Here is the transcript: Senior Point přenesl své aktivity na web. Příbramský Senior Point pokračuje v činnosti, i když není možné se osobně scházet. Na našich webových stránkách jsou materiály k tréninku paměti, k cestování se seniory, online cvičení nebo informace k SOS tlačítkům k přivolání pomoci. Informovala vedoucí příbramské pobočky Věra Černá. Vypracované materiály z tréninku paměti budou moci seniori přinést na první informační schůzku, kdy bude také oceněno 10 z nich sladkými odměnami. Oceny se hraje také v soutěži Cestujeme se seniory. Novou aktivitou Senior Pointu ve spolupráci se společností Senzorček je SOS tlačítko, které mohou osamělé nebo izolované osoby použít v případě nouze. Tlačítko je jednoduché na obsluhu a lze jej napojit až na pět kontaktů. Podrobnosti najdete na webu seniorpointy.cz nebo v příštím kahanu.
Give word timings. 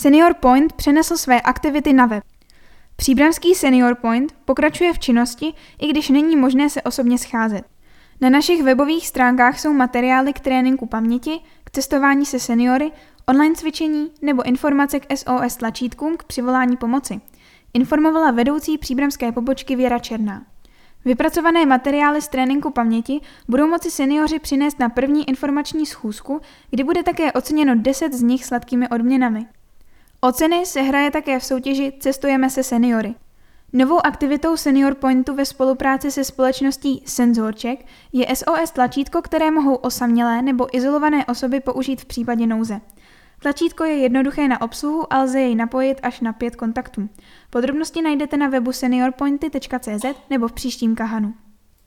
Senior 0.00 0.34
Point 0.34 0.72
přenesl 0.72 1.16
své 1.16 1.40
aktivity 1.40 1.92
na 1.92 2.06
web. 2.06 2.24
Příbramský 2.96 3.54
Senior 3.54 3.94
Point 3.94 4.32
pokračuje 4.44 4.92
v 4.92 4.98
činnosti, 4.98 5.54
i 5.80 5.86
když 5.86 6.08
není 6.08 6.36
možné 6.36 6.70
se 6.70 6.82
osobně 6.82 7.18
scházet. 7.18 7.62
Na 8.20 8.30
našich 8.30 8.62
webových 8.62 9.08
stránkách 9.08 9.60
jsou 9.60 9.72
materiály 9.72 10.32
k 10.32 10.40
tréninku 10.40 10.86
paměti, 10.86 11.40
k 11.64 11.70
cestování 11.70 12.26
se 12.26 12.38
seniory, 12.38 12.92
online 13.26 13.54
cvičení 13.54 14.10
nebo 14.22 14.42
informace 14.42 15.00
k 15.00 15.16
SOS 15.16 15.56
tlačítkům 15.56 16.16
k 16.16 16.24
přivolání 16.24 16.76
pomoci. 16.76 17.20
Informovala 17.74 18.30
vedoucí 18.30 18.78
příbramské 18.78 19.32
pobočky 19.32 19.76
Věra 19.76 19.98
Černá. 19.98 20.42
Vypracované 21.04 21.66
materiály 21.66 22.22
z 22.22 22.28
tréninku 22.28 22.70
paměti 22.70 23.20
budou 23.48 23.66
moci 23.66 23.90
seniori 23.90 24.38
přinést 24.38 24.78
na 24.78 24.88
první 24.88 25.28
informační 25.28 25.86
schůzku, 25.86 26.40
kdy 26.70 26.84
bude 26.84 27.02
také 27.02 27.32
oceněno 27.32 27.74
10 27.76 28.12
z 28.12 28.22
nich 28.22 28.44
sladkými 28.44 28.88
odměnami. 28.88 29.46
Oceny 30.20 30.66
se 30.66 30.80
hraje 30.80 31.10
také 31.10 31.38
v 31.38 31.44
soutěži 31.44 31.92
Cestujeme 32.00 32.50
se 32.50 32.62
seniory. 32.62 33.14
Novou 33.72 34.06
aktivitou 34.06 34.56
Senior 34.56 34.94
Pointu 34.94 35.34
ve 35.34 35.44
spolupráci 35.44 36.10
se 36.10 36.24
společností 36.24 37.02
Senzorček 37.06 37.86
je 38.12 38.36
SOS 38.36 38.70
tlačítko, 38.72 39.22
které 39.22 39.50
mohou 39.50 39.74
osamělé 39.74 40.42
nebo 40.42 40.76
izolované 40.76 41.26
osoby 41.26 41.60
použít 41.60 42.00
v 42.00 42.04
případě 42.04 42.46
nouze. 42.46 42.80
Tlačítko 43.42 43.84
je 43.84 43.96
jednoduché 43.96 44.48
na 44.48 44.60
obsluhu 44.60 45.12
a 45.12 45.22
lze 45.22 45.40
jej 45.40 45.54
napojit 45.54 46.00
až 46.02 46.20
na 46.20 46.32
pět 46.32 46.56
kontaktů. 46.56 47.08
Podrobnosti 47.50 48.02
najdete 48.02 48.36
na 48.36 48.48
webu 48.48 48.72
seniorpointy.cz 48.72 50.04
nebo 50.30 50.48
v 50.48 50.52
příštím 50.52 50.94
kahanu. 50.94 51.34